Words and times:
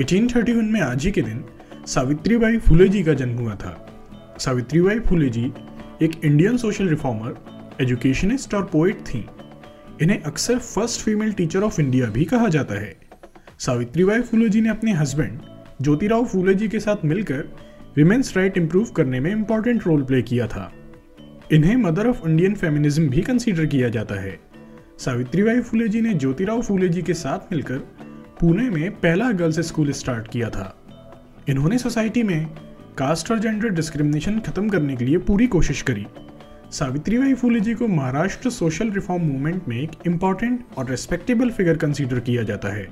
1831 0.00 0.72
में 0.72 0.80
आज 0.80 1.04
ही 1.04 1.10
के 1.12 1.22
दिन 1.22 1.44
सावित्रीबाई 1.86 2.58
फुले 2.58 2.88
जी 2.88 3.04
का 3.04 3.14
जन्म 3.14 3.38
हुआ 3.38 3.54
था। 3.54 3.86
सावित्रीबाई 4.38 4.98
फुले 4.98 5.28
जी 5.28 5.52
एक 6.02 6.10
इंडियन 6.24 6.56
सोशल 6.56 6.88
रिफॉर्मर 6.88 7.36
एजुकेशनिस्ट 7.80 8.54
और 8.54 8.64
पोइट 8.64 8.94
थी। 8.94 9.26
इन्हें 10.02 10.22
अक्सर 10.22 10.58
first 10.58 11.00
female 11.00 11.32
teacher 11.32 11.62
of 11.62 11.80
India 11.80 12.06
भी 12.06 12.24
कहा 12.24 12.48
जाता 12.48 12.74
है। 12.74 12.96
सावित्रीबाई 13.58 14.20
फुले 14.20 14.48
जी 14.48 14.60
ने 14.60 14.68
अपने 14.68 14.92
हस्बैंड 14.92 15.38
ज्योतिराव 15.82 16.24
फुले 16.24 16.54
जी 16.54 16.68
के 16.68 16.80
साथ 16.80 17.04
मिलकर 17.04 17.56
विमेंस 17.96 18.36
राइट 18.36 18.58
इम्प्रूव 18.58 18.84
करने 18.84 19.20
में 19.20 19.30
इंपॉर्टेंट 19.30 19.86
रोल 19.86 20.02
प्ले 20.02 20.22
किया 20.22 20.46
था। 20.46 20.72
इन्हें 21.52 21.76
मदर 21.76 22.06
ऑफ़ 22.06 22.28
इंडियन 22.28 22.54
फेमिनिज्म 22.54 23.08
भी 23.08 23.22
कंसीडर 23.22 23.66
किया 23.66 23.88
जाता 23.88 24.14
है। 24.14 24.40
सावित्रीबाई 24.98 25.60
फुले 25.60 25.88
जी 25.88 26.00
ने 26.00 26.14
ज्योतिराव 26.14 26.62
फुले 26.62 26.88
जी 26.88 27.02
के 27.02 27.14
साथ 27.14 27.52
मिलकर 27.52 27.95
पुणे 28.40 28.70
में 28.70 28.90
पहला 28.90 29.30
गर्ल्स 29.30 29.60
स्कूल 29.60 29.92
स्टार्ट 29.92 30.28
किया 30.28 30.50
था। 30.50 30.82
इन्होंने 31.48 31.78
सोसाइटी 31.78 32.22
में 32.22 32.46
कास्ट 32.98 33.30
और 33.30 33.38
जेंडर 33.38 33.68
डिस्क्रिमिनेशन 33.68 34.40
खत्म 34.40 34.68
करने 34.68 34.96
के 34.96 35.04
लिए 35.04 35.18
पूरी 35.18 35.46
कोशिश 35.46 35.82
करी। 35.82 36.06
सावित्रीबाई 36.72 37.34
फुले 37.34 37.60
जी 37.60 37.74
को 37.74 37.88
महाराष्ट्र 37.88 38.50
सोशल 38.50 38.90
रिफॉर्म 38.90 39.22
मूवमेंट 39.22 39.68
में 39.68 39.80
एक 39.80 39.90
इंपॉर्टेंट 40.06 40.64
और 40.76 40.90
रेस्पेक्टेबल 40.90 41.50
फिगर 41.50 41.76
कंसीडर 41.76 42.20
किया 42.20 42.42
जाता 42.42 42.68
है। 42.68 42.88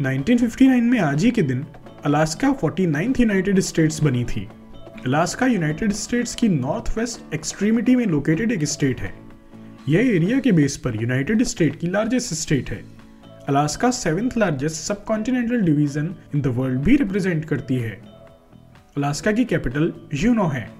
1959 0.00 0.82
में 0.82 1.00
आज 1.00 1.24
ही 1.24 1.30
के 1.30 1.42
दिन 1.42 1.66
अलास्का 2.04 2.48
49th 2.48 3.20
यूनाइटेड 3.20 3.60
स्टेट्स 3.60 4.02
बनी 4.02 4.24
थी। 4.24 4.48
अलास्का 5.06 5.46
यूनाइटेड 5.46 5.92
स्टेट्स 5.92 6.34
की 6.34 6.48
नॉर्थ 6.48 6.98
वेस्ट 6.98 7.34
एक्सट्रीमिटी 7.34 7.96
में 7.96 8.06
लोकेटेड 8.06 8.52
एक 8.52 8.64
स्टेट 8.64 9.00
है। 9.00 9.14
यह 9.88 10.00
एरिया 10.00 10.40
के 10.40 10.52
बेस 10.52 10.76
पर 10.76 11.02
यूनाइटेड 11.02 11.42
स्टेट 11.42 11.76
की 11.76 11.86
लार्जेस्ट 11.86 12.34
स्टेट 12.34 12.70
है। 12.70 12.95
Alaska 13.48 13.90
seventh 13.90 14.30
largest 14.36 14.76
sub 14.76 15.04
continental 15.04 15.60
division 15.60 16.14
in 16.34 16.40
the 16.40 16.46
world 16.46 16.80
भी 16.80 16.96
रिप्रेजेंट 16.96 17.44
करती 17.44 17.74
है। 17.74 17.90
अलास्का 18.96 19.32
की 19.32 19.44
कैपिटल 19.44 19.92
यूनो 20.14 20.46
है। 20.46 20.70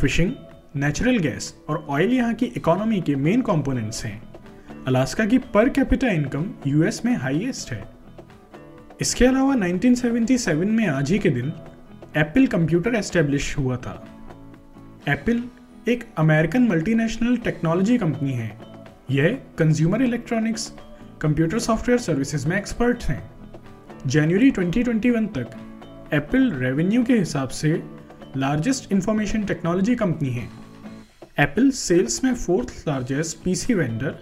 फिशिंग 0.00 0.32
नेचुरल 0.76 1.18
गैस 1.18 1.54
और 1.68 1.86
ऑयल 1.88 2.12
यहाँ 2.12 2.34
की 2.34 2.46
इकोनॉमी 2.46 3.00
के 3.00 3.14
मेन 3.16 3.42
कंपोनेंट्स 3.42 4.04
हैं। 4.04 4.22
अलास्का 4.86 5.26
की 5.26 5.38
पर 5.38 5.68
कैपिटा 5.68 6.08
इनकम 6.08 6.50
यूएस 6.66 7.04
में 7.04 7.16
हाईएस्ट 7.16 7.72
है। 7.72 7.88
इसके 9.00 9.26
अलावा 9.26 9.54
1977 9.54 10.70
में 10.70 10.86
आज 10.88 11.10
ही 11.10 11.18
के 11.18 11.30
दिन 11.30 11.52
एप्पल 12.16 12.46
कंप्यूटर 12.46 12.94
एस्टेब्लिश 12.94 13.58
हुआ 13.58 13.76
था। 13.76 14.08
एप्पल 15.08 15.42
एक 15.88 16.04
अमेरिकन 16.18 16.62
मल्टीनेशनल 16.62 17.36
टेक्नोलॉजी 17.36 17.98
कंपनी 17.98 18.32
है। 18.32 18.58
यह 19.10 19.38
consumer 19.58 20.02
electronics 20.02 20.72
computer 21.26 21.58
software 21.58 21.98
services 22.00 22.48
में 22.48 22.56
एक्सपर्ट 22.56 23.04
हैं। 23.04 23.30
जनवरी 24.06 24.50
2021 24.50 25.26
तक 25.26 25.50
एप्पल 26.14 26.52
रेवेन्यू 26.52 27.04
के 27.04 27.18
हिसाब 27.18 27.48
से 27.48 27.82
लार्जेस्ट 28.36 28.92
इंफॉर्मेशन 28.92 29.44
टेक्नोलॉजी 29.44 29.94
कंपनी 29.94 30.30
है। 30.30 30.48
एप्पल 31.38 31.70
सेल्स 31.70 32.24
में 32.24 32.34
फोर्थ 32.34 32.84
लार्जेस्ट 32.88 33.38
पीसी 33.44 33.74
वेंडर 33.74 34.18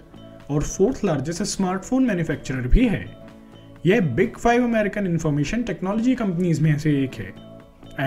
और 0.49 0.63
फोर्थ 0.63 1.01
लार्जेस्ट 1.05 1.43
स्मार्टफ़ोन 1.43 2.05
मैन्युफैक्चरर 2.05 2.67
भी 2.67 2.87
है। 2.87 3.17
यह 3.85 4.01
big 4.01 4.37
five 4.37 4.63
American 4.63 5.07
information 5.07 5.63
technology 5.63 6.15
companies 6.15 6.63
में 6.63 6.79
से 6.79 7.03
एक 7.03 7.13
है। 7.13 7.33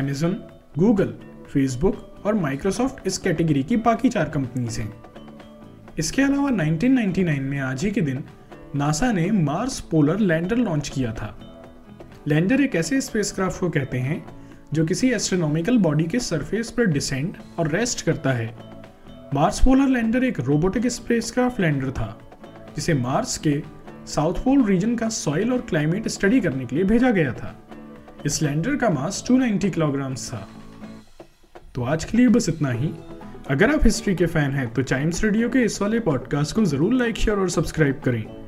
Amazon, 0.03 0.35
गूगल 0.79 1.15
फेसबुक 1.53 2.23
और 2.27 2.35
माइक्रोसॉफ्ट 2.35 3.07
इस 3.07 3.19
कैटेगरी 3.19 3.63
की 3.63 3.77
बाकी 3.77 4.09
चार 4.09 4.29
कंपनीज़ 4.29 4.81
हैं। 4.81 4.93
इसके 5.99 6.23
अलावा 6.23 6.51
1999 6.51 7.41
में 7.41 7.59
आज 7.59 7.85
ही 7.85 7.91
के 7.91 8.01
दिन 8.01 8.25
नासा 8.77 9.13
ने 9.13 9.31
मार्स 9.31 9.81
पोलर 9.81 10.19
लैंडर 10.19 10.57
लॉन्च 10.57 10.89
किया 10.89 11.13
था। 11.13 11.39
लैंडर 12.29 12.61
एक 12.61 12.75
ऐसे 12.77 13.01
स्पेसक्राफ्ट 13.01 13.61
को 13.61 13.71
कहते 13.71 13.99
हैं, 13.99 14.27
जो 14.73 14.85
किसी 14.85 15.11
एस्ट्रोनॉमिकल 15.11 15.79
बॉडी 15.79 16.05
के 16.05 16.21
सरफेस 16.21 16.71
पर 16.71 16.85
डिसेंड 16.85 17.37
और 17.59 17.69
रेस्ट 17.69 18.05
करता 18.05 18.33
है। 18.33 18.55
मार्स 19.35 19.61
पोलर 19.61 19.89
लैंडर 19.89 20.25
एक 20.25 20.41
रोबोटिक 20.41 20.87
स्पेसक्राफ्ट 20.87 21.61
लैंडर 21.61 21.91
था, 21.91 22.21
जिसे 22.77 22.95
मार्स 22.95 23.39
के 23.39 23.63
साउथ 24.07 24.35
पोल 24.35 24.65
रीजन 24.65 24.97
का 24.97 25.09
सॉइल 25.09 25.53
और 25.53 25.61
क्लाइमेट 25.61 26.09
स्टडी 26.09 26.41
करने 26.41 26.67
के 26.67 26.77
लिए 26.77 26.85
भेजा 26.85 27.11
गया 27.11 27.33
था। 27.33 27.55
इस 28.27 28.43
लैंडर 28.43 28.77
का 28.77 28.91
मास 28.91 29.25
290 29.29 29.71
किलोग्राम्स 29.71 30.33
था। 30.33 30.49
तो 31.75 31.83
आज 31.83 32.05
के 32.05 32.19
लिए 32.19 32.29
बस 32.29 32.49
इतना 32.49 32.71
ही। 32.71 32.91
अगर 33.51 33.75
आप 33.75 33.85
हिस्ट्री 33.85 34.15
के 34.15 34.27
फ़ैन 34.27 34.51
हैं 34.51 34.73
तो 34.75 34.83
चाइम्स 34.83 35.25
रेडियो 35.25 35.49
के 35.49 35.59
इस 35.59 35.83
वाले 35.83 36.01
पॉडकास्ट 36.01 36.55
को 36.55 36.65
ज़रूर 36.65 36.95
लाइक 36.95 37.17
शेयर 37.17 37.39
और 37.39 37.51
सब्सक्राइब 37.51 38.01
करें। 38.05 38.48